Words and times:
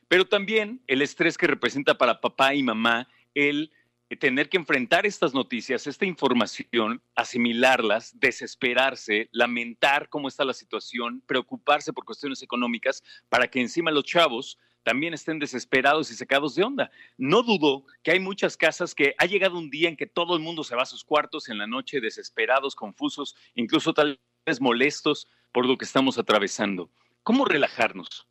Pero 0.09 0.27
también 0.27 0.81
el 0.87 1.01
estrés 1.01 1.37
que 1.37 1.47
representa 1.47 1.97
para 1.97 2.19
papá 2.19 2.55
y 2.55 2.63
mamá 2.63 3.07
el 3.35 3.71
tener 4.19 4.49
que 4.49 4.57
enfrentar 4.57 5.05
estas 5.05 5.35
noticias, 5.35 5.85
esta 5.85 6.05
información, 6.05 7.01
asimilarlas, 7.15 8.19
desesperarse, 8.19 9.29
lamentar 9.31 10.09
cómo 10.09 10.27
está 10.27 10.43
la 10.43 10.53
situación, 10.55 11.21
preocuparse 11.27 11.93
por 11.93 12.05
cuestiones 12.05 12.41
económicas, 12.41 13.03
para 13.29 13.47
que 13.47 13.61
encima 13.61 13.91
los 13.91 14.03
chavos 14.03 14.57
también 14.81 15.13
estén 15.13 15.37
desesperados 15.37 16.09
y 16.09 16.15
secados 16.15 16.55
de 16.55 16.63
onda. 16.63 16.89
No 17.17 17.43
dudo 17.43 17.85
que 18.01 18.11
hay 18.11 18.19
muchas 18.19 18.57
casas 18.57 18.95
que 18.95 19.13
ha 19.19 19.25
llegado 19.27 19.59
un 19.59 19.69
día 19.69 19.89
en 19.89 19.95
que 19.95 20.07
todo 20.07 20.35
el 20.35 20.41
mundo 20.41 20.63
se 20.63 20.75
va 20.75 20.81
a 20.81 20.87
sus 20.87 21.03
cuartos 21.03 21.49
en 21.49 21.59
la 21.59 21.67
noche 21.67 22.01
desesperados, 22.01 22.73
confusos, 22.73 23.35
incluso 23.53 23.93
tal 23.93 24.19
vez 24.43 24.59
molestos 24.59 25.27
por 25.51 25.67
lo 25.67 25.77
que 25.77 25.85
estamos 25.85 26.17
atravesando. 26.17 26.89
¿Cómo 27.21 27.45
relajarnos? 27.45 28.27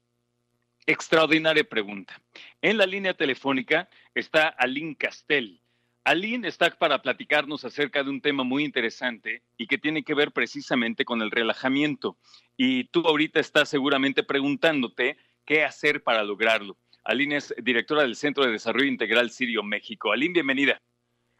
Extraordinaria 0.88 1.64
pregunta. 1.64 2.14
En 2.62 2.78
la 2.78 2.86
línea 2.86 3.12
telefónica 3.12 3.90
está 4.14 4.48
Aline 4.48 4.96
Castel. 4.96 5.60
Aline 6.02 6.48
está 6.48 6.70
para 6.70 7.02
platicarnos 7.02 7.62
acerca 7.66 8.02
de 8.02 8.08
un 8.08 8.22
tema 8.22 8.42
muy 8.42 8.64
interesante 8.64 9.42
y 9.58 9.66
que 9.66 9.76
tiene 9.76 10.02
que 10.02 10.14
ver 10.14 10.32
precisamente 10.32 11.04
con 11.04 11.20
el 11.20 11.30
relajamiento. 11.30 12.16
Y 12.56 12.84
tú 12.84 13.06
ahorita 13.06 13.38
estás 13.38 13.68
seguramente 13.68 14.22
preguntándote 14.22 15.18
qué 15.44 15.62
hacer 15.62 16.02
para 16.02 16.22
lograrlo. 16.22 16.78
Aline 17.04 17.36
es 17.36 17.54
directora 17.62 18.00
del 18.00 18.16
Centro 18.16 18.46
de 18.46 18.52
Desarrollo 18.52 18.86
Integral 18.86 19.28
Sirio 19.28 19.62
México. 19.62 20.10
Aline, 20.10 20.32
bienvenida. 20.32 20.80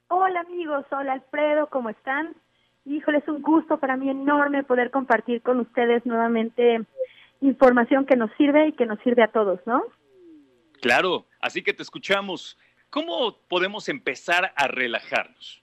Hola 0.09 0.41
amigos, 0.41 0.84
hola 0.91 1.15
Alfredo, 1.15 1.69
¿cómo 1.70 1.89
están? 1.89 2.34
Híjole, 2.84 3.19
es 3.19 3.28
un 3.28 3.41
gusto 3.41 3.78
para 3.78 3.97
mí 3.97 4.11
enorme 4.11 4.62
poder 4.62 4.91
compartir 4.91 5.41
con 5.41 5.59
ustedes 5.61 6.05
nuevamente 6.05 6.84
información 7.41 8.06
que 8.06 8.17
nos 8.17 8.31
sirve 8.36 8.69
y 8.69 8.72
que 8.72 8.86
nos 8.86 8.98
sirve 9.00 9.22
a 9.22 9.28
todos, 9.28 9.61
¿no? 9.67 9.83
Claro, 10.81 11.27
así 11.41 11.62
que 11.62 11.72
te 11.72 11.83
escuchamos. 11.83 12.58
¿Cómo 12.91 13.36
podemos 13.48 13.89
empezar 13.89 14.53
a 14.56 14.69
relajarnos? 14.69 15.62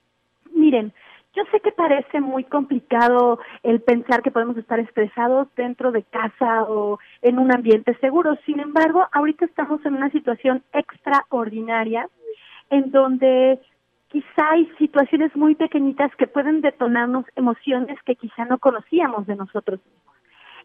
Miren, 0.52 0.92
yo 1.34 1.42
sé 1.50 1.60
que 1.60 1.72
parece 1.72 2.20
muy 2.20 2.44
complicado 2.44 3.38
el 3.62 3.82
pensar 3.82 4.22
que 4.22 4.30
podemos 4.30 4.56
estar 4.56 4.80
estresados 4.80 5.48
dentro 5.54 5.92
de 5.92 6.02
casa 6.02 6.62
o 6.62 6.98
en 7.20 7.38
un 7.38 7.52
ambiente 7.52 7.94
seguro. 8.00 8.38
Sin 8.46 8.58
embargo, 8.58 9.06
ahorita 9.12 9.44
estamos 9.44 9.84
en 9.84 9.96
una 9.96 10.10
situación 10.10 10.64
extraordinaria 10.72 12.08
en 12.70 12.90
donde 12.90 13.60
quizá 14.08 14.50
hay 14.52 14.66
situaciones 14.78 15.34
muy 15.36 15.54
pequeñitas 15.54 16.14
que 16.16 16.26
pueden 16.26 16.62
detonarnos 16.62 17.26
emociones 17.36 17.98
que 18.06 18.16
quizá 18.16 18.46
no 18.46 18.58
conocíamos 18.58 19.26
de 19.26 19.36
nosotros 19.36 19.80
mismos. 19.84 20.16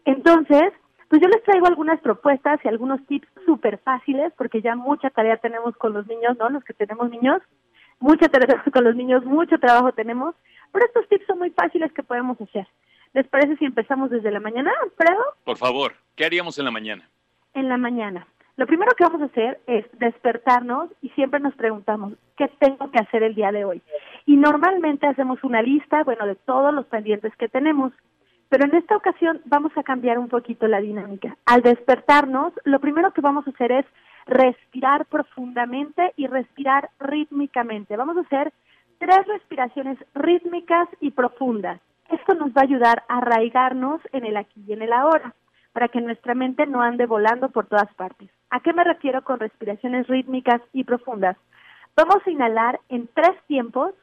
Entonces, 0.04 0.72
pues 1.12 1.20
yo 1.20 1.28
les 1.28 1.42
traigo 1.42 1.66
algunas 1.66 2.00
propuestas 2.00 2.58
y 2.64 2.68
algunos 2.68 3.06
tips 3.06 3.28
súper 3.44 3.76
fáciles, 3.80 4.32
porque 4.34 4.62
ya 4.62 4.76
mucha 4.76 5.10
tarea 5.10 5.36
tenemos 5.36 5.76
con 5.76 5.92
los 5.92 6.06
niños, 6.06 6.38
¿no? 6.38 6.48
Los 6.48 6.64
que 6.64 6.72
tenemos 6.72 7.10
niños, 7.10 7.42
mucha 8.00 8.30
tarea 8.30 8.64
con 8.72 8.82
los 8.82 8.96
niños, 8.96 9.22
mucho 9.26 9.58
trabajo 9.58 9.92
tenemos, 9.92 10.34
pero 10.72 10.86
estos 10.86 11.06
tips 11.10 11.26
son 11.26 11.40
muy 11.40 11.50
fáciles 11.50 11.92
que 11.92 12.02
podemos 12.02 12.40
hacer. 12.40 12.66
¿Les 13.12 13.28
parece 13.28 13.58
si 13.58 13.66
empezamos 13.66 14.08
desde 14.08 14.30
la 14.30 14.40
mañana, 14.40 14.72
Alfredo? 14.82 15.22
Por 15.44 15.58
favor, 15.58 15.92
¿qué 16.16 16.24
haríamos 16.24 16.58
en 16.58 16.64
la 16.64 16.70
mañana? 16.70 17.06
En 17.52 17.68
la 17.68 17.76
mañana. 17.76 18.26
Lo 18.56 18.66
primero 18.66 18.92
que 18.96 19.04
vamos 19.04 19.20
a 19.20 19.26
hacer 19.26 19.60
es 19.66 19.84
despertarnos 19.98 20.92
y 21.02 21.10
siempre 21.10 21.40
nos 21.40 21.54
preguntamos, 21.56 22.14
¿qué 22.38 22.48
tengo 22.58 22.90
que 22.90 23.00
hacer 23.00 23.22
el 23.22 23.34
día 23.34 23.52
de 23.52 23.66
hoy? 23.66 23.82
Y 24.24 24.36
normalmente 24.36 25.06
hacemos 25.06 25.44
una 25.44 25.60
lista, 25.60 26.04
bueno, 26.04 26.26
de 26.26 26.36
todos 26.36 26.72
los 26.72 26.86
pendientes 26.86 27.36
que 27.36 27.50
tenemos. 27.50 27.92
Pero 28.52 28.66
en 28.66 28.74
esta 28.74 28.98
ocasión 28.98 29.40
vamos 29.46 29.72
a 29.78 29.82
cambiar 29.82 30.18
un 30.18 30.28
poquito 30.28 30.68
la 30.68 30.82
dinámica. 30.82 31.38
Al 31.46 31.62
despertarnos, 31.62 32.52
lo 32.64 32.80
primero 32.80 33.10
que 33.14 33.22
vamos 33.22 33.46
a 33.46 33.50
hacer 33.50 33.72
es 33.72 33.86
respirar 34.26 35.06
profundamente 35.06 36.12
y 36.18 36.26
respirar 36.26 36.90
rítmicamente. 37.00 37.96
Vamos 37.96 38.18
a 38.18 38.20
hacer 38.20 38.52
tres 38.98 39.26
respiraciones 39.26 39.96
rítmicas 40.14 40.86
y 41.00 41.12
profundas. 41.12 41.80
Esto 42.10 42.34
nos 42.34 42.50
va 42.50 42.60
a 42.60 42.64
ayudar 42.64 43.04
a 43.08 43.18
arraigarnos 43.18 44.02
en 44.12 44.26
el 44.26 44.36
aquí 44.36 44.62
y 44.68 44.74
en 44.74 44.82
el 44.82 44.92
ahora, 44.92 45.32
para 45.72 45.88
que 45.88 46.02
nuestra 46.02 46.34
mente 46.34 46.66
no 46.66 46.82
ande 46.82 47.06
volando 47.06 47.48
por 47.48 47.64
todas 47.64 47.90
partes. 47.94 48.28
¿A 48.50 48.60
qué 48.60 48.74
me 48.74 48.84
refiero 48.84 49.24
con 49.24 49.40
respiraciones 49.40 50.08
rítmicas 50.08 50.60
y 50.74 50.84
profundas? 50.84 51.38
Vamos 51.96 52.18
a 52.26 52.30
inhalar 52.30 52.80
en 52.90 53.08
tres 53.14 53.32
tiempos, 53.46 53.94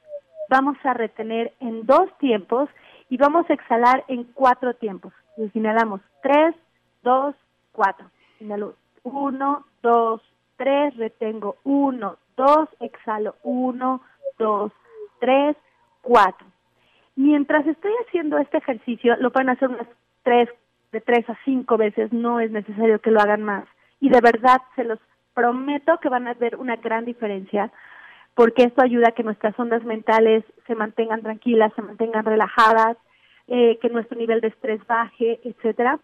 vamos 0.50 0.76
a 0.86 0.96
retener 0.96 1.54
en 1.60 1.86
dos 1.86 2.10
tiempos 2.18 2.68
y 3.10 3.18
vamos 3.18 3.50
a 3.50 3.54
exhalar 3.54 4.06
en 4.08 4.24
cuatro 4.34 4.74
tiempos. 4.76 5.14
inhalamos 5.54 6.02
tres, 6.22 6.56
dos, 7.02 7.36
cuatro. 7.72 8.10
Inhalo 8.40 8.76
uno, 9.04 9.66
dos, 9.82 10.22
tres, 10.58 10.96
retengo 10.98 11.58
uno, 11.64 12.18
dos, 12.38 12.70
exhalo 12.80 13.36
uno, 13.44 14.02
dos, 14.38 14.72
tres, 15.20 15.56
cuatro. 16.02 16.46
Mientras 17.16 17.66
estoy 17.68 17.92
haciendo 18.06 18.38
este 18.38 18.58
ejercicio, 18.58 19.16
lo 19.18 19.32
pueden 19.32 19.50
hacer 19.50 19.70
unas 19.70 19.88
tres, 20.24 20.50
de 20.92 21.02
tres 21.02 21.30
a 21.30 21.38
cinco 21.46 21.78
veces, 21.78 22.14
no 22.14 22.40
es 22.40 22.52
necesario 22.52 23.00
que 23.00 23.12
lo 23.12 23.20
hagan 23.20 23.44
más. 23.44 23.66
Y 24.00 24.10
de 24.10 24.22
verdad 24.22 24.62
se 24.76 24.84
los 24.84 25.00
prometo 25.34 26.00
que 26.00 26.10
van 26.10 26.28
a 26.28 26.34
ver 26.34 26.56
una 26.56 26.76
gran 26.78 27.06
diferencia 27.06 27.72
porque 28.40 28.64
esto 28.64 28.82
ayuda 28.82 29.10
a 29.10 29.12
que 29.12 29.24
nuestras 29.24 29.60
ondas 29.60 29.84
mentales 29.84 30.46
se 30.66 30.74
mantengan 30.74 31.22
tranquilas, 31.22 31.74
se 31.76 31.82
mantengan 31.82 32.24
relajadas, 32.24 32.96
eh, 33.50 33.78
que 33.82 33.90
nuestro 33.90 34.18
nivel 34.18 34.40
de 34.40 34.48
estrés 34.48 34.80
baje, 34.88 35.42
etcétera. 35.44 36.00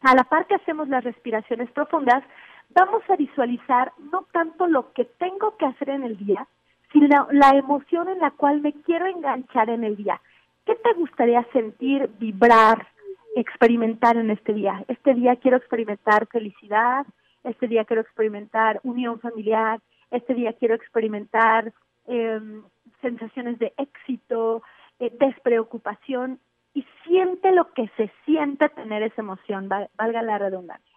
A 0.00 0.14
la 0.16 0.24
par 0.24 0.48
que 0.48 0.56
hacemos 0.56 0.88
las 0.88 1.04
respiraciones 1.04 1.70
profundas, 1.70 2.24
vamos 2.70 3.04
a 3.08 3.14
visualizar 3.14 3.92
no 4.10 4.26
tanto 4.32 4.66
lo 4.66 4.92
que 4.92 5.04
tengo 5.04 5.56
que 5.56 5.66
hacer 5.66 5.90
en 5.90 6.02
el 6.02 6.18
día, 6.18 6.48
sino 6.92 7.28
la 7.30 7.50
emoción 7.50 8.08
en 8.08 8.18
la 8.18 8.32
cual 8.32 8.60
me 8.60 8.72
quiero 8.82 9.06
enganchar 9.06 9.70
en 9.70 9.84
el 9.84 9.94
día. 9.94 10.20
¿Qué 10.66 10.74
te 10.74 10.94
gustaría 10.94 11.46
sentir, 11.52 12.10
vibrar, 12.18 12.88
experimentar 13.36 14.16
en 14.16 14.32
este 14.32 14.52
día? 14.52 14.84
Este 14.88 15.14
día 15.14 15.36
quiero 15.36 15.58
experimentar 15.58 16.26
felicidad, 16.26 17.06
este 17.44 17.68
día 17.68 17.84
quiero 17.84 18.02
experimentar 18.02 18.80
unión 18.82 19.20
familiar, 19.20 19.78
este 20.12 20.34
día 20.34 20.52
quiero 20.52 20.74
experimentar 20.74 21.72
em, 22.06 22.62
sensaciones 23.00 23.58
de 23.58 23.72
éxito, 23.76 24.62
eh, 24.98 25.12
despreocupación 25.18 26.38
y 26.74 26.86
siente 27.04 27.52
lo 27.52 27.72
que 27.72 27.88
se 27.96 28.10
siente 28.24 28.68
tener 28.70 29.02
esa 29.02 29.22
emoción, 29.22 29.68
valga 29.68 30.22
la 30.22 30.38
redundancia. 30.38 30.96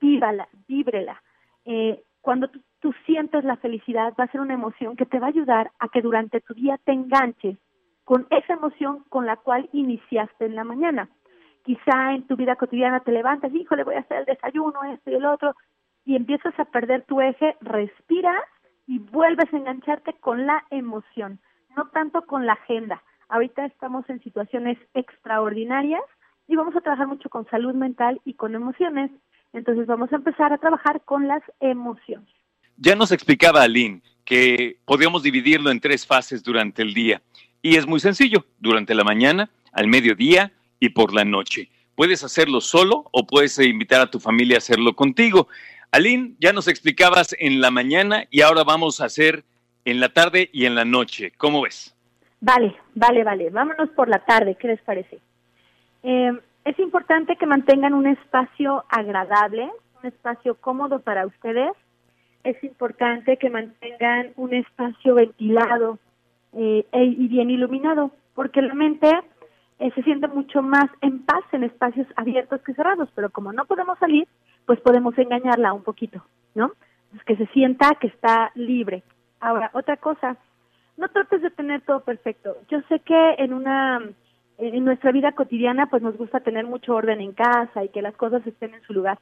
Vívala, 0.00 0.48
víbrela. 0.66 1.22
Eh, 1.64 2.02
cuando 2.20 2.48
tú, 2.48 2.60
tú, 2.80 2.92
sientes 3.06 3.44
la 3.44 3.56
felicidad, 3.56 4.12
va 4.18 4.24
a 4.24 4.32
ser 4.32 4.40
una 4.40 4.54
emoción 4.54 4.96
que 4.96 5.06
te 5.06 5.18
va 5.18 5.26
a 5.26 5.30
ayudar 5.30 5.70
a 5.78 5.88
que 5.88 6.02
durante 6.02 6.40
tu 6.40 6.54
día 6.54 6.78
te 6.84 6.92
enganches 6.92 7.56
con 8.04 8.26
esa 8.30 8.54
emoción 8.54 9.04
con 9.08 9.26
la 9.26 9.36
cual 9.36 9.68
iniciaste 9.72 10.46
en 10.46 10.54
la 10.54 10.64
mañana. 10.64 11.08
Quizá 11.64 12.14
en 12.14 12.26
tu 12.26 12.36
vida 12.36 12.56
cotidiana 12.56 13.00
te 13.00 13.12
levantas, 13.12 13.54
híjole, 13.54 13.84
voy 13.84 13.96
a 13.96 14.00
hacer 14.00 14.20
el 14.20 14.24
desayuno, 14.24 14.82
esto 14.84 15.10
y 15.10 15.14
el 15.14 15.26
otro, 15.26 15.54
y 16.08 16.16
empiezas 16.16 16.58
a 16.58 16.64
perder 16.64 17.04
tu 17.04 17.20
eje, 17.20 17.54
respiras 17.60 18.42
y 18.86 18.98
vuelves 18.98 19.52
a 19.52 19.56
engancharte 19.58 20.14
con 20.14 20.46
la 20.46 20.64
emoción, 20.70 21.38
no 21.76 21.90
tanto 21.90 22.22
con 22.22 22.46
la 22.46 22.54
agenda. 22.54 23.02
Ahorita 23.28 23.66
estamos 23.66 24.08
en 24.08 24.22
situaciones 24.22 24.78
extraordinarias 24.94 26.00
y 26.46 26.56
vamos 26.56 26.74
a 26.74 26.80
trabajar 26.80 27.08
mucho 27.08 27.28
con 27.28 27.46
salud 27.50 27.74
mental 27.74 28.22
y 28.24 28.32
con 28.32 28.54
emociones. 28.54 29.10
Entonces 29.52 29.86
vamos 29.86 30.10
a 30.10 30.16
empezar 30.16 30.50
a 30.50 30.56
trabajar 30.56 31.02
con 31.04 31.28
las 31.28 31.42
emociones. 31.60 32.30
Ya 32.78 32.96
nos 32.96 33.12
explicaba 33.12 33.60
Aline 33.60 34.00
que 34.24 34.78
podíamos 34.86 35.22
dividirlo 35.22 35.70
en 35.70 35.78
tres 35.78 36.06
fases 36.06 36.42
durante 36.42 36.80
el 36.80 36.94
día. 36.94 37.20
Y 37.60 37.76
es 37.76 37.86
muy 37.86 38.00
sencillo, 38.00 38.46
durante 38.60 38.94
la 38.94 39.04
mañana, 39.04 39.50
al 39.72 39.88
mediodía 39.88 40.52
y 40.80 40.88
por 40.88 41.12
la 41.12 41.26
noche. 41.26 41.68
Puedes 41.94 42.24
hacerlo 42.24 42.62
solo 42.62 43.10
o 43.12 43.26
puedes 43.26 43.58
invitar 43.58 44.00
a 44.00 44.10
tu 44.10 44.20
familia 44.20 44.56
a 44.56 44.58
hacerlo 44.58 44.94
contigo. 44.94 45.48
Aline, 45.90 46.34
ya 46.38 46.52
nos 46.52 46.68
explicabas 46.68 47.34
en 47.38 47.60
la 47.60 47.70
mañana 47.70 48.24
y 48.30 48.42
ahora 48.42 48.62
vamos 48.62 49.00
a 49.00 49.06
hacer 49.06 49.44
en 49.84 50.00
la 50.00 50.10
tarde 50.10 50.50
y 50.52 50.66
en 50.66 50.74
la 50.74 50.84
noche. 50.84 51.32
¿Cómo 51.38 51.62
ves? 51.62 51.96
Vale, 52.40 52.76
vale, 52.94 53.24
vale. 53.24 53.50
Vámonos 53.50 53.88
por 53.90 54.08
la 54.08 54.18
tarde, 54.18 54.56
¿qué 54.60 54.68
les 54.68 54.80
parece? 54.82 55.18
Eh, 56.02 56.32
es 56.64 56.78
importante 56.78 57.36
que 57.36 57.46
mantengan 57.46 57.94
un 57.94 58.06
espacio 58.06 58.84
agradable, 58.90 59.70
un 60.02 60.08
espacio 60.08 60.56
cómodo 60.56 61.00
para 61.00 61.26
ustedes. 61.26 61.72
es 62.44 62.62
importante 62.62 63.36
que 63.36 63.50
mantengan 63.50 64.32
un 64.36 64.54
espacio 64.54 65.14
ventilado 65.14 65.98
eh, 66.52 66.86
e, 66.92 67.04
y 67.04 67.28
bien 67.28 67.50
iluminado, 67.50 68.12
porque 68.34 68.62
la 68.62 68.74
mente 68.74 69.10
eh, 69.80 69.90
se 69.94 70.02
siente 70.02 70.28
mucho 70.28 70.62
más 70.62 70.88
en 71.00 71.24
paz 71.24 71.42
en 71.52 71.64
espacios 71.64 72.06
abiertos 72.16 72.60
que 72.62 72.74
cerrados, 72.74 73.08
pero 73.14 73.30
como 73.30 73.52
no 73.52 73.64
podemos 73.66 73.98
salir, 73.98 74.26
pues 74.68 74.82
podemos 74.82 75.16
engañarla 75.16 75.72
un 75.72 75.82
poquito, 75.82 76.22
¿no? 76.54 76.72
Es 77.16 77.24
que 77.24 77.36
se 77.36 77.46
sienta 77.46 77.94
que 77.98 78.08
está 78.08 78.52
libre. 78.54 79.02
Ahora, 79.40 79.70
otra 79.72 79.96
cosa, 79.96 80.36
no 80.98 81.08
trates 81.08 81.40
de 81.40 81.50
tener 81.50 81.80
todo 81.80 82.00
perfecto. 82.00 82.54
Yo 82.68 82.82
sé 82.82 83.00
que 83.00 83.36
en 83.38 83.54
una 83.54 83.98
en 84.58 84.84
nuestra 84.84 85.10
vida 85.10 85.32
cotidiana 85.32 85.86
pues 85.86 86.02
nos 86.02 86.18
gusta 86.18 86.40
tener 86.40 86.66
mucho 86.66 86.94
orden 86.94 87.22
en 87.22 87.32
casa 87.32 87.82
y 87.82 87.88
que 87.88 88.02
las 88.02 88.14
cosas 88.14 88.46
estén 88.46 88.74
en 88.74 88.82
su 88.82 88.92
lugar. 88.92 89.18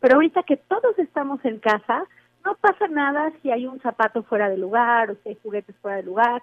Pero 0.00 0.14
ahorita 0.14 0.44
que 0.44 0.56
todos 0.56 0.98
estamos 0.98 1.44
en 1.44 1.58
casa, 1.58 2.04
no 2.42 2.54
pasa 2.54 2.88
nada 2.88 3.32
si 3.42 3.50
hay 3.50 3.66
un 3.66 3.78
zapato 3.80 4.22
fuera 4.22 4.48
de 4.48 4.56
lugar 4.56 5.10
o 5.10 5.16
si 5.16 5.28
hay 5.28 5.38
juguetes 5.42 5.76
fuera 5.82 5.98
de 5.98 6.04
lugar. 6.04 6.42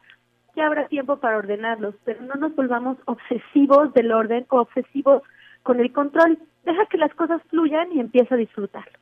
Ya 0.56 0.68
habrá 0.68 0.88
tiempo 0.90 1.18
para 1.18 1.38
ordenarlos, 1.38 1.96
pero 2.06 2.22
no 2.22 2.36
nos 2.36 2.56
volvamos 2.56 3.00
obsesivos 3.06 3.92
del 3.96 4.12
orden 4.12 4.46
o 4.50 4.60
obsesivos 4.60 5.24
con 5.64 5.80
el 5.80 5.92
control. 5.92 6.38
Deja 6.64 6.86
que 6.88 6.98
las 6.98 7.14
cosas 7.16 7.42
fluyan 7.50 7.92
y 7.92 8.00
empieza 8.00 8.36
a 8.36 8.38
disfrutarlo. 8.38 8.98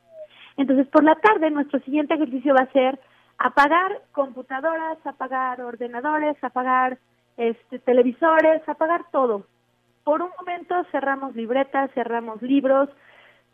Entonces, 0.56 0.86
por 0.88 1.04
la 1.04 1.14
tarde, 1.16 1.50
nuestro 1.50 1.80
siguiente 1.80 2.14
ejercicio 2.14 2.54
va 2.54 2.64
a 2.64 2.72
ser 2.72 2.98
apagar 3.38 4.02
computadoras, 4.12 4.98
apagar 5.04 5.60
ordenadores, 5.60 6.36
apagar 6.42 6.98
este, 7.36 7.78
televisores, 7.78 8.66
apagar 8.68 9.04
todo. 9.10 9.46
Por 10.04 10.22
un 10.22 10.30
momento 10.38 10.74
cerramos 10.90 11.34
libretas, 11.34 11.90
cerramos 11.94 12.42
libros, 12.42 12.88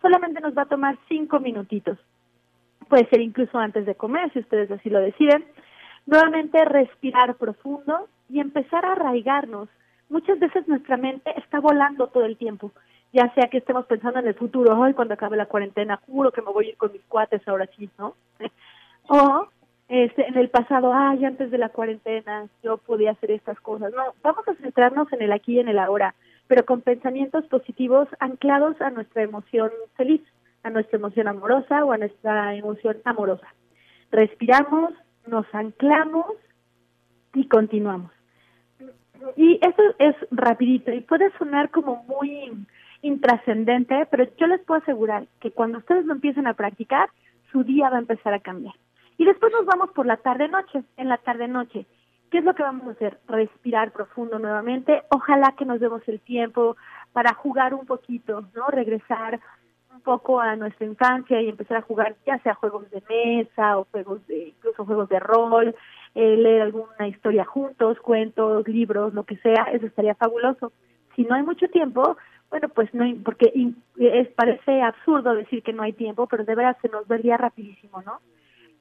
solamente 0.00 0.40
nos 0.40 0.56
va 0.56 0.62
a 0.62 0.68
tomar 0.68 0.98
cinco 1.08 1.40
minutitos. 1.40 1.98
Puede 2.88 3.08
ser 3.08 3.20
incluso 3.20 3.58
antes 3.58 3.84
de 3.86 3.94
comer, 3.94 4.32
si 4.32 4.38
ustedes 4.40 4.70
así 4.70 4.88
lo 4.88 5.00
deciden. 5.00 5.44
Nuevamente 6.06 6.64
respirar 6.64 7.34
profundo 7.36 8.08
y 8.30 8.40
empezar 8.40 8.84
a 8.84 8.92
arraigarnos. 8.92 9.68
Muchas 10.08 10.38
veces 10.38 10.66
nuestra 10.68 10.96
mente 10.96 11.32
está 11.38 11.60
volando 11.60 12.08
todo 12.08 12.24
el 12.24 12.38
tiempo, 12.38 12.72
ya 13.12 13.32
sea 13.34 13.48
que 13.48 13.58
estemos 13.58 13.86
pensando 13.86 14.20
en 14.20 14.26
el 14.26 14.34
futuro, 14.34 14.78
hoy 14.78 14.94
cuando 14.94 15.14
acabe 15.14 15.36
la 15.36 15.46
cuarentena, 15.46 16.00
juro 16.06 16.30
que 16.30 16.42
me 16.42 16.52
voy 16.52 16.66
a 16.66 16.68
ir 16.70 16.76
con 16.76 16.92
mis 16.92 17.02
cuates 17.04 17.46
ahora 17.46 17.68
sí, 17.76 17.88
¿no? 17.98 18.14
o 19.08 19.48
este, 19.88 20.26
en 20.26 20.36
el 20.36 20.50
pasado, 20.50 20.92
ay, 20.92 21.24
antes 21.24 21.50
de 21.50 21.56
la 21.56 21.70
cuarentena 21.70 22.46
yo 22.62 22.76
podía 22.76 23.12
hacer 23.12 23.30
estas 23.30 23.58
cosas. 23.60 23.92
No, 23.94 24.14
vamos 24.22 24.46
a 24.46 24.54
centrarnos 24.56 25.10
en 25.12 25.22
el 25.22 25.32
aquí 25.32 25.54
y 25.54 25.60
en 25.60 25.68
el 25.68 25.78
ahora, 25.78 26.14
pero 26.46 26.64
con 26.66 26.82
pensamientos 26.82 27.46
positivos 27.46 28.06
anclados 28.20 28.78
a 28.82 28.90
nuestra 28.90 29.22
emoción 29.22 29.70
feliz, 29.96 30.20
a 30.62 30.70
nuestra 30.70 30.98
emoción 30.98 31.28
amorosa 31.28 31.84
o 31.84 31.92
a 31.92 31.98
nuestra 31.98 32.54
emoción 32.54 32.98
amorosa. 33.04 33.46
Respiramos, 34.10 34.92
nos 35.26 35.46
anclamos 35.54 36.26
y 37.32 37.48
continuamos. 37.48 38.12
Y 39.36 39.58
eso 39.62 39.82
es 39.98 40.14
rapidito 40.30 40.92
y 40.92 41.00
puede 41.00 41.30
sonar 41.38 41.70
como 41.70 42.04
muy 42.04 42.52
intrascendente, 43.02 44.06
pero 44.10 44.26
yo 44.36 44.46
les 44.46 44.60
puedo 44.60 44.80
asegurar 44.80 45.26
que 45.40 45.50
cuando 45.50 45.78
ustedes 45.78 46.04
lo 46.06 46.14
empiecen 46.14 46.46
a 46.46 46.54
practicar, 46.54 47.08
su 47.52 47.64
día 47.64 47.90
va 47.90 47.96
a 47.96 48.00
empezar 48.00 48.34
a 48.34 48.40
cambiar. 48.40 48.74
Y 49.16 49.24
después 49.24 49.52
nos 49.52 49.66
vamos 49.66 49.90
por 49.90 50.06
la 50.06 50.16
tarde-noche, 50.16 50.82
en 50.96 51.08
la 51.08 51.18
tarde-noche. 51.18 51.86
¿Qué 52.30 52.38
es 52.38 52.44
lo 52.44 52.54
que 52.54 52.62
vamos 52.62 52.86
a 52.86 52.90
hacer? 52.90 53.18
Respirar 53.26 53.90
profundo 53.90 54.38
nuevamente. 54.38 55.02
Ojalá 55.10 55.54
que 55.56 55.64
nos 55.64 55.80
demos 55.80 56.06
el 56.08 56.20
tiempo 56.20 56.76
para 57.12 57.34
jugar 57.34 57.74
un 57.74 57.86
poquito, 57.86 58.44
¿no? 58.54 58.68
Regresar 58.68 59.40
un 59.94 60.02
poco 60.02 60.40
a 60.40 60.54
nuestra 60.56 60.86
infancia 60.86 61.40
y 61.40 61.48
empezar 61.48 61.78
a 61.78 61.82
jugar 61.82 62.16
ya 62.26 62.38
sea 62.40 62.54
juegos 62.54 62.90
de 62.90 63.02
mesa 63.08 63.78
o 63.78 63.86
juegos 63.90 64.24
de, 64.26 64.48
incluso 64.48 64.84
juegos 64.84 65.08
de 65.08 65.18
rol, 65.18 65.74
eh, 66.14 66.36
leer 66.36 66.62
alguna 66.62 67.08
historia 67.08 67.44
juntos, 67.44 67.98
cuentos, 68.00 68.68
libros, 68.68 69.14
lo 69.14 69.24
que 69.24 69.36
sea, 69.38 69.64
eso 69.72 69.86
estaría 69.86 70.14
fabuloso. 70.14 70.72
Si 71.16 71.24
no 71.24 71.34
hay 71.34 71.42
mucho 71.42 71.66
tiempo, 71.68 72.16
bueno, 72.50 72.68
pues 72.70 72.92
no, 72.94 73.04
porque 73.24 73.52
es, 73.98 74.28
parece 74.28 74.82
absurdo 74.82 75.34
decir 75.34 75.62
que 75.62 75.72
no 75.72 75.82
hay 75.82 75.92
tiempo, 75.92 76.26
pero 76.26 76.44
de 76.44 76.54
verdad 76.54 76.76
se 76.80 76.88
nos 76.88 77.06
vería 77.06 77.36
rapidísimo, 77.36 78.02
¿no? 78.02 78.20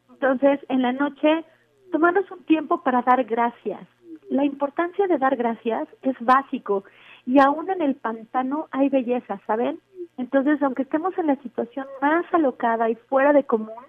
Entonces, 0.09 0.59
en 0.69 0.81
la 0.81 0.93
noche, 0.93 1.43
tomarnos 1.91 2.29
un 2.31 2.43
tiempo 2.43 2.81
para 2.81 3.01
dar 3.01 3.23
gracias. 3.25 3.81
La 4.29 4.45
importancia 4.45 5.07
de 5.07 5.17
dar 5.17 5.35
gracias 5.35 5.87
es 6.01 6.15
básico 6.19 6.83
y 7.25 7.39
aún 7.39 7.69
en 7.69 7.81
el 7.81 7.95
pantano 7.95 8.67
hay 8.71 8.89
belleza, 8.89 9.39
¿saben? 9.45 9.79
Entonces, 10.17 10.61
aunque 10.63 10.83
estemos 10.83 11.17
en 11.17 11.27
la 11.27 11.35
situación 11.37 11.85
más 12.01 12.25
alocada 12.33 12.89
y 12.89 12.95
fuera 12.95 13.33
de 13.33 13.43
común, 13.43 13.85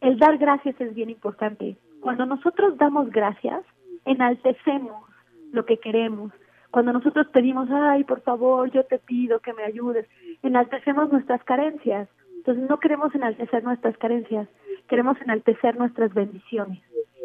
el 0.00 0.18
dar 0.18 0.38
gracias 0.38 0.80
es 0.80 0.94
bien 0.94 1.10
importante. 1.10 1.76
Cuando 2.00 2.26
nosotros 2.26 2.76
damos 2.78 3.10
gracias, 3.10 3.64
enaltecemos 4.04 5.04
lo 5.52 5.64
que 5.64 5.78
queremos. 5.78 6.32
Cuando 6.76 6.92
nosotros 6.92 7.26
pedimos, 7.28 7.70
ay, 7.70 8.04
por 8.04 8.20
favor, 8.20 8.70
yo 8.70 8.84
te 8.84 8.98
pido 8.98 9.40
que 9.40 9.54
me 9.54 9.64
ayudes, 9.64 10.06
enaltecemos 10.42 11.10
nuestras 11.10 11.42
carencias. 11.44 12.06
Entonces, 12.36 12.68
no 12.68 12.78
queremos 12.80 13.14
enaltecer 13.14 13.64
nuestras 13.64 13.96
carencias, 13.96 14.46
queremos 14.86 15.18
enaltecer 15.22 15.78
nuestras 15.78 16.12
bendiciones. 16.12 16.82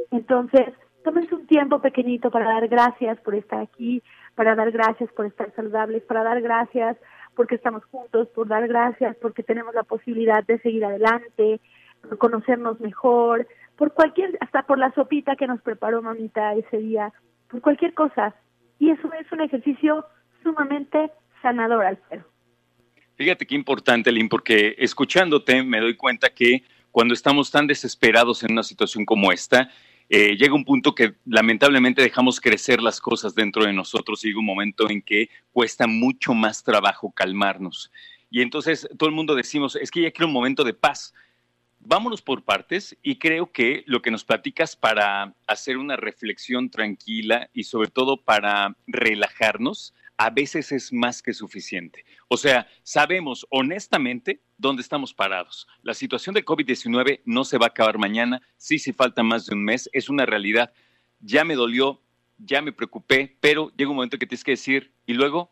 Entonces, 0.10 0.74
tómense 1.04 1.36
un 1.36 1.48
tiempo 1.48 1.82
pequeñito 1.82 2.32
para 2.32 2.46
dar 2.46 2.70
gracias 2.70 3.20
por 3.20 3.36
estar 3.36 3.60
aquí, 3.60 4.02
para 4.36 4.56
dar 4.56 4.72
gracias 4.72 5.12
por 5.12 5.26
estar 5.26 5.54
saludables, 5.54 6.02
para 6.04 6.24
dar 6.24 6.40
gracias 6.40 6.96
porque 7.36 7.56
estamos 7.56 7.84
juntos, 7.92 8.30
por 8.30 8.48
dar 8.48 8.66
gracias 8.70 9.18
porque 9.18 9.44
tenemos 9.44 9.76
la 9.76 9.84
posibilidad 9.84 10.46
de 10.46 10.60
seguir 10.60 10.86
adelante, 10.86 11.60
por 12.02 12.18
conocernos 12.18 12.80
mejor, 12.80 13.46
por 13.76 13.92
cualquier, 13.92 14.38
hasta 14.40 14.64
por 14.64 14.80
la 14.80 14.94
sopita 14.94 15.36
que 15.36 15.48
nos 15.48 15.62
preparó 15.62 16.02
mamita 16.02 16.54
ese 16.54 16.78
día, 16.78 17.12
por 17.50 17.60
cualquier 17.60 17.94
cosa. 17.94 18.34
Y 18.82 18.90
eso 18.90 19.14
es 19.14 19.32
un 19.32 19.42
ejercicio 19.42 20.04
sumamente 20.42 21.12
sanador, 21.44 21.86
Alfredo. 21.86 22.26
Fíjate 23.14 23.46
qué 23.46 23.54
importante, 23.54 24.12
Lynn, 24.12 24.28
porque 24.28 24.74
escuchándote 24.80 25.62
me 25.62 25.80
doy 25.80 25.96
cuenta 25.96 26.32
que 26.32 26.64
cuando 26.90 27.14
estamos 27.14 27.52
tan 27.52 27.68
desesperados 27.68 28.42
en 28.42 28.54
una 28.54 28.64
situación 28.64 29.06
como 29.06 29.32
esta, 29.32 29.70
eh, 30.10 30.36
llega 30.36 30.56
un 30.56 30.66
punto 30.66 30.96
que 30.96 31.14
lamentablemente 31.28 32.02
dejamos 32.02 32.42
crecer 32.42 32.82
las 32.82 33.00
cosas 33.00 33.36
dentro 33.36 33.66
de 33.66 33.72
nosotros 33.72 34.26
y 34.26 34.30
llega 34.30 34.40
un 34.40 34.48
momento 34.48 34.90
en 34.90 35.04
que 35.04 35.30
cuesta 35.52 35.86
mucho 35.86 36.34
más 36.34 36.64
trabajo 36.64 37.12
calmarnos. 37.12 37.92
Y 38.32 38.42
entonces 38.42 38.90
todo 38.98 39.08
el 39.08 39.16
mundo 39.16 39.36
decimos, 39.36 39.76
es 39.76 39.92
que 39.92 40.02
ya 40.02 40.12
quiero 40.12 40.26
un 40.26 40.34
momento 40.34 40.64
de 40.64 40.74
paz. 40.74 41.14
Vámonos 41.84 42.22
por 42.22 42.44
partes 42.44 42.96
y 43.02 43.18
creo 43.18 43.52
que 43.52 43.84
lo 43.88 44.04
que 44.04 44.12
nos 44.12 44.24
platicas 44.24 44.76
para 44.76 45.34
hacer 45.48 45.78
una 45.78 45.96
reflexión 45.96 46.70
tranquila 46.70 47.50
y 47.54 47.64
sobre 47.64 47.90
todo 47.90 48.18
para 48.18 48.78
relajarnos, 48.86 49.96
a 50.16 50.30
veces 50.30 50.72
es 50.72 50.94
más 50.94 51.24
que 51.24 51.34
suficiente. 51.34 52.06
O 52.28 52.38
sea, 52.38 52.68
sabemos 52.84 53.48
honestamente 53.50 54.42
dónde 54.60 54.84
estamos 54.84 55.12
parados. 55.16 55.68
La 55.82 55.96
situación 55.96 56.36
de 56.36 56.46
COVID-19 56.46 57.22
no 57.26 57.44
se 57.44 57.58
va 57.58 57.66
a 57.66 57.70
acabar 57.70 57.98
mañana, 57.98 58.44
sí, 58.58 58.78
sí 58.78 58.94
falta 58.94 59.24
más 59.24 59.48
de 59.48 59.56
un 59.56 59.64
mes, 59.64 59.90
es 59.92 60.08
una 60.08 60.28
realidad. 60.28 60.72
Ya 61.20 61.44
me 61.44 61.56
dolió, 61.56 62.00
ya 62.38 62.62
me 62.62 62.74
preocupé, 62.74 63.38
pero 63.40 63.72
llega 63.76 63.90
un 63.90 63.96
momento 63.96 64.20
que 64.20 64.28
tienes 64.28 64.44
que 64.44 64.52
decir, 64.52 64.94
y 65.08 65.14
luego, 65.14 65.52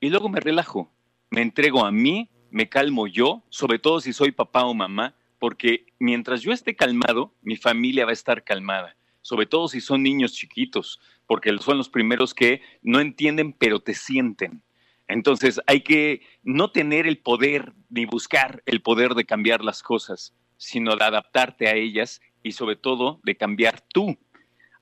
y 0.00 0.10
luego 0.10 0.28
me 0.28 0.40
relajo, 0.40 0.92
me 1.30 1.42
entrego 1.42 1.86
a 1.86 1.92
mí, 1.92 2.28
me 2.50 2.68
calmo 2.68 3.06
yo, 3.06 3.44
sobre 3.50 3.78
todo 3.78 4.00
si 4.00 4.12
soy 4.12 4.32
papá 4.32 4.64
o 4.64 4.74
mamá, 4.74 5.14
porque 5.38 5.86
mientras 5.98 6.42
yo 6.42 6.52
esté 6.52 6.76
calmado, 6.76 7.34
mi 7.42 7.56
familia 7.56 8.04
va 8.04 8.10
a 8.10 8.14
estar 8.14 8.44
calmada 8.44 8.96
sobre 9.24 9.46
todo 9.46 9.68
si 9.68 9.80
son 9.80 10.02
niños 10.02 10.34
chiquitos, 10.34 11.00
porque 11.26 11.56
son 11.58 11.78
los 11.78 11.88
primeros 11.88 12.34
que 12.34 12.60
no 12.82 13.00
entienden, 13.00 13.54
pero 13.54 13.80
te 13.80 13.94
sienten. 13.94 14.62
Entonces 15.08 15.62
hay 15.66 15.80
que 15.80 16.20
no 16.42 16.70
tener 16.70 17.06
el 17.06 17.16
poder 17.16 17.72
ni 17.88 18.04
buscar 18.04 18.62
el 18.66 18.82
poder 18.82 19.14
de 19.14 19.24
cambiar 19.24 19.64
las 19.64 19.82
cosas, 19.82 20.36
sino 20.58 20.94
de 20.96 21.04
adaptarte 21.04 21.68
a 21.68 21.74
ellas 21.74 22.20
y 22.42 22.52
sobre 22.52 22.76
todo 22.76 23.20
de 23.24 23.34
cambiar 23.34 23.80
tú. 23.80 24.14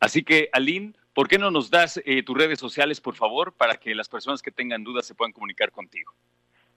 Así 0.00 0.24
que, 0.24 0.48
Aline, 0.52 0.94
¿por 1.14 1.28
qué 1.28 1.38
no 1.38 1.52
nos 1.52 1.70
das 1.70 2.02
eh, 2.04 2.24
tus 2.24 2.36
redes 2.36 2.58
sociales, 2.58 3.00
por 3.00 3.14
favor, 3.14 3.54
para 3.56 3.76
que 3.76 3.94
las 3.94 4.08
personas 4.08 4.42
que 4.42 4.50
tengan 4.50 4.82
dudas 4.82 5.06
se 5.06 5.14
puedan 5.14 5.32
comunicar 5.32 5.70
contigo? 5.70 6.12